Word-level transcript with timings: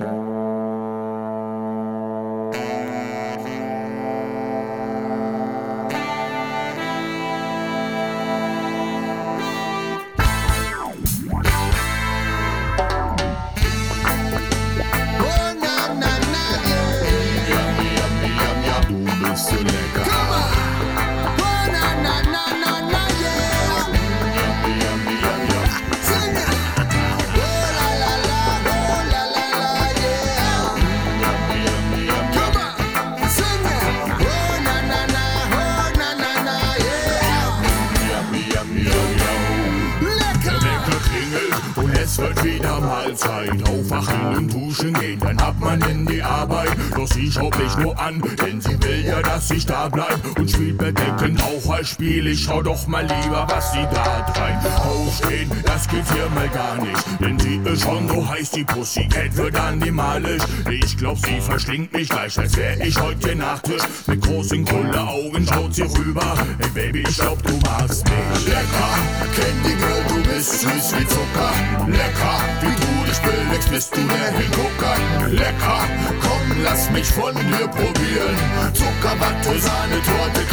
Oh, 0.00 0.37
es 42.08 42.18
wird 42.18 42.42
wieder 42.44 42.80
Mahlzeit. 42.80 43.68
Aufwachen 43.68 44.36
und 44.36 44.52
duschen 44.52 44.94
gehen, 44.94 45.20
dann 45.20 45.38
ab 45.38 45.56
man 45.60 45.80
in 45.82 46.06
die 46.06 46.22
Arbeit. 46.22 46.70
Doch 46.94 47.06
sie 47.06 47.30
schaut 47.30 47.56
mich 47.58 47.76
nur 47.76 47.98
an, 47.98 48.22
denn 48.42 48.60
sie 48.60 48.82
will 48.82 49.04
ja, 49.04 49.20
dass 49.20 49.50
ich 49.50 49.66
da 49.66 49.88
bleib. 49.88 50.18
Und 50.38 50.50
spielt 50.50 50.78
bedeckend 50.78 51.42
auch 51.42 51.70
als 51.70 51.90
Spiel. 51.90 52.26
Ich 52.26 52.44
schau 52.44 52.62
doch 52.62 52.86
mal 52.86 53.02
lieber, 53.02 53.46
was 53.50 53.72
sie 53.72 53.86
da 53.92 54.22
treibt. 54.32 54.66
Aufstehen, 54.86 55.50
geht 55.88 56.12
hier 56.12 56.28
mal 56.30 56.48
gar 56.48 56.76
nicht. 56.76 57.04
Denn 57.20 57.38
sie 57.38 57.56
ist 57.64 57.82
schon 57.82 58.08
so 58.08 58.28
heiß, 58.28 58.50
die 58.50 58.64
Pussycat 58.64 59.36
wird 59.36 59.56
animalisch. 59.58 60.42
Ich 60.70 60.96
glaub, 60.96 61.18
sie 61.18 61.40
verschlingt 61.40 61.92
mich 61.92 62.08
gleich, 62.08 62.38
als 62.38 62.56
wär 62.56 62.80
ich 62.80 63.00
heute 63.00 63.34
Nachtisch. 63.34 63.82
Mit 64.06 64.20
großen 64.22 64.66
Augen 64.68 65.46
schaut 65.46 65.74
sie 65.74 65.82
rüber. 65.82 66.34
Ey 66.58 66.68
Baby, 66.70 67.04
ich 67.08 67.18
glaub, 67.18 67.42
du 67.42 67.58
magst 67.64 68.04
mich. 68.04 68.46
Lecker, 68.46 68.92
Candy 69.34 69.74
Girl, 69.76 70.04
du 70.08 70.28
bist 70.28 70.60
süß 70.60 70.94
wie 70.98 71.06
Zucker. 71.06 71.52
Lecker, 71.86 72.40
wie 72.60 72.74
du 72.74 73.10
dich 73.10 73.18
bewegst, 73.20 73.70
bist 73.70 73.96
du 73.96 74.00
der 74.02 74.38
Hingucker. 74.38 74.96
Lecker, 75.30 75.80
komm, 76.20 76.62
lass 76.62 76.90
mich 76.90 77.06
von 77.06 77.34
dir 77.34 77.68
probieren. 77.68 78.36
Zuckerwatte, 78.72 79.58
Sahne, 79.58 80.00
Torte, 80.04 80.47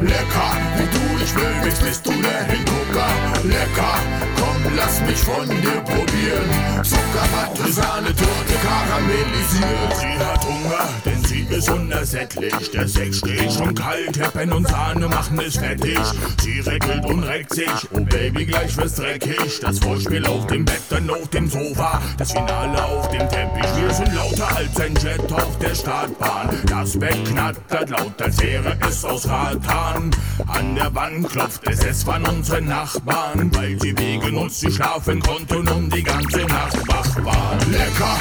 Lecker, 0.00 0.52
wie 0.76 0.88
du 0.96 1.18
dich 1.18 1.32
bewegst, 1.34 1.82
bist 1.82 2.06
du 2.06 2.12
der 2.22 2.44
Hingucker. 2.44 3.10
Lecker, 3.44 3.98
komm, 4.38 4.72
lass 4.74 5.00
mich 5.02 5.18
von 5.18 5.46
dir 5.46 5.80
probieren. 5.84 6.48
Zuckerwatte, 6.82 7.70
Sahne, 7.70 8.08
Torte, 8.16 8.56
karamellisiert. 8.62 9.96
Sie 10.00 10.18
hat 10.24 10.44
Hunger, 10.44 10.88
denn 11.04 11.22
sie 11.24 11.44
ist 11.60 11.68
unersättlich. 11.68 12.70
Der 12.72 12.88
Sex 12.88 13.18
steht 13.18 13.52
schon 13.52 13.74
kalt, 13.74 14.18
Heppen 14.18 14.52
und 14.52 14.66
Sahne 14.66 15.08
machen 15.08 15.38
es 15.40 15.58
fertig. 15.58 15.98
Sie 16.42 16.60
reckelt 16.60 17.04
und 17.04 17.22
reckt 17.22 17.54
sich, 17.54 17.70
oh 17.90 18.00
Baby, 18.00 18.46
gleich 18.46 18.74
wird's 18.78 18.94
dreckig. 18.94 19.60
Das 19.60 19.78
Vorspiel 19.78 20.24
auf 20.26 20.46
dem 20.46 20.64
Bett, 20.64 20.80
dann 20.88 21.10
auf 21.10 21.28
dem 21.28 21.50
Sofa, 21.50 22.00
das 22.16 22.32
Finale 22.32 22.82
auf 22.82 23.08
dem 23.10 23.28
Teppich. 23.28 23.76
Wir 23.76 23.92
sind 23.92 24.14
lauter 24.14 24.56
als 24.56 24.80
ein 24.80 24.94
Jet 24.96 25.32
auf 25.32 25.58
der 25.58 25.74
Startbahn. 25.74 26.48
Das 26.66 26.98
Bett 26.98 27.24
knattert 27.26 27.90
laut, 27.90 28.22
als 28.22 28.40
wäre 28.40 28.76
es 28.88 29.04
aus 29.04 29.28
Ratan. 29.28 30.10
An 30.46 30.74
der 30.74 30.94
Wand 30.94 31.28
klopft 31.28 31.68
es, 31.68 31.84
es 31.84 32.06
waren 32.06 32.24
unsere 32.26 32.62
Nachbarn, 32.62 33.54
weil 33.54 33.78
sie 33.80 33.96
wegen 33.98 34.36
uns 34.36 34.62
nicht 34.62 34.76
schlafen 34.76 35.20
konnten 35.20 35.68
und 35.68 35.94
die 35.94 36.02
ganze 36.02 36.40
Nacht 36.46 36.88
wach 36.88 37.16
waren. 37.24 37.58
Lecker, 37.70 38.16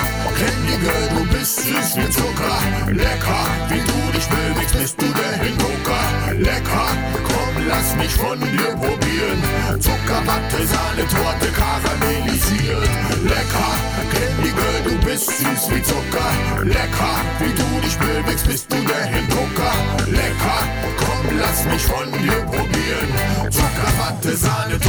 Girl, 0.81 1.09
du 1.15 1.37
bist 1.37 1.61
süß 1.61 1.95
wie 1.95 2.11
Lecker, 6.39 6.87
komm, 7.27 7.67
lass 7.67 7.95
mich 7.97 8.15
von 8.15 8.39
dir 8.39 8.71
probieren. 8.79 9.43
Zuckerwatte, 9.77 10.65
Sahne, 10.65 11.05
Torte, 11.07 11.51
karamellisiert. 11.51 12.89
Lecker, 13.23 13.71
Candy 14.13 14.51
Girl, 14.51 14.83
du 14.85 15.05
bist 15.05 15.27
süß 15.27 15.69
wie 15.69 15.83
Zucker. 15.83 16.31
Lecker, 16.63 17.15
wie 17.39 17.53
du 17.53 17.81
dich 17.85 17.97
bewegst, 17.97 18.47
bist 18.47 18.71
du 18.71 18.77
der 18.85 19.05
Hingucker. 19.05 19.73
Lecker, 20.07 20.61
komm, 20.97 21.39
lass 21.39 21.65
mich 21.65 21.83
von 21.83 22.09
dir 22.09 22.39
probieren. 22.47 23.51
Zuckerwatte, 23.51 24.37
Sahne, 24.37 24.79
Torte, 24.79 24.88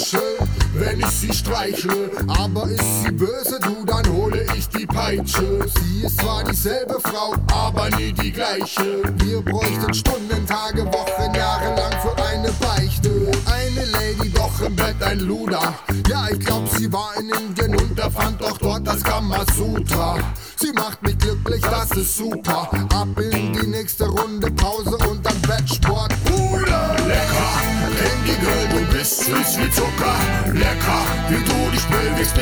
kuscheln, 0.00 0.48
wenn 0.74 1.00
ich 1.00 1.06
sie 1.06 1.32
streichle. 1.32 2.10
Aber 2.28 2.64
ist 2.64 3.02
sie 3.02 3.12
böse, 3.12 3.58
du, 3.62 3.84
dann 3.84 4.06
hole 4.12 4.46
ich 4.56 4.68
die 4.68 4.86
Peitsche. 4.86 5.66
Sie 5.68 6.06
ist 6.06 6.20
zwar 6.20 6.44
dieselbe 6.44 6.98
Frau, 7.00 7.34
aber 7.52 7.90
nie 7.96 8.12
die 8.12 8.32
gleiche. 8.32 9.02
Wir 9.16 9.40
bräuchten 9.42 9.94
Stunden, 9.94 10.46
Tage, 10.46 10.84
Wochen, 10.86 11.34
Jahre 11.34 11.74
lang 11.76 11.92
für 12.00 12.22
eine 12.22 12.50
Beichte. 12.52 13.10
Eine 13.46 13.84
Lady, 13.86 14.30
doch 14.30 14.60
im 14.60 14.76
Bett 14.76 15.02
ein 15.02 15.20
Luder. 15.20 15.74
Ja, 16.08 16.28
ich 16.30 16.40
glaub, 16.40 16.68
sie 16.68 16.92
war 16.92 17.12
in 17.18 17.30
Indien 17.30 17.76
und 17.76 17.98
er 17.98 18.10
fand 18.10 18.42
auch 18.42 18.58
dort 18.58 18.86
das 18.86 19.02
Kamasutra. 19.02 20.18
Sie 20.56 20.72
macht 20.72 21.02
mich 21.02 21.16
glücklich, 21.18 21.62
das 21.62 21.90
ist 21.92 22.16
super. 22.16 22.70
Ab 22.94 23.08
in 23.18 23.52
die 23.52 23.66
nächste 23.66 24.06
Runde 24.06 24.50
Pause 24.52 24.96
und 25.08 25.24
dann 25.24 25.40
Bettsport. 25.42 26.12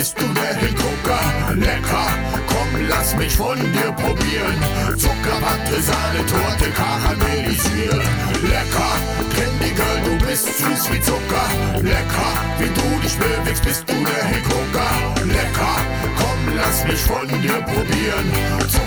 Bist 0.08 0.20
du 0.20 0.34
der 0.34 0.54
Hingucker. 0.56 1.20
Lecker, 1.54 2.08
komm, 2.46 2.88
lass 2.88 3.14
mich 3.16 3.36
von 3.36 3.58
dir 3.58 3.92
probieren. 3.92 4.58
Zuckerwatte, 4.96 5.82
Sahne, 5.82 6.24
Torte, 6.26 6.70
karamellisiert. 6.70 8.02
Lecker, 8.42 8.94
Candy 9.34 9.74
Girl, 9.74 10.00
du 10.04 10.26
bist 10.26 10.46
süß 10.46 10.92
wie 10.92 11.00
Zucker. 11.00 11.48
Lecker, 11.82 12.32
wie 12.58 12.68
du 12.68 13.02
dich 13.02 13.16
bewegst, 13.18 13.64
bist 13.64 13.84
du 13.88 13.94
der 14.04 14.24
Hingucker. 14.24 14.90
Lecker, 15.26 15.76
komm, 16.16 16.56
lass 16.56 16.84
mich 16.84 17.00
von 17.00 17.28
dir 17.42 17.60
probieren. 17.62 18.77